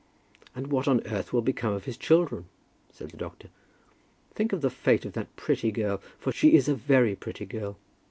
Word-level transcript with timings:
"And 0.55 0.65
what 0.71 0.87
on 0.87 1.05
earth 1.05 1.31
will 1.31 1.43
become 1.43 1.73
of 1.73 1.85
his 1.85 1.95
children?" 1.95 2.45
said 2.91 3.11
the 3.11 3.17
doctor. 3.17 3.49
"Think 4.33 4.51
of 4.51 4.61
the 4.61 4.71
fate 4.71 5.05
of 5.05 5.13
that 5.13 5.35
pretty 5.35 5.71
girl; 5.71 6.01
for 6.17 6.31
she 6.31 6.55
is 6.55 6.67
a 6.67 6.73
very 6.73 7.15
pretty 7.15 7.45
girl. 7.45 7.77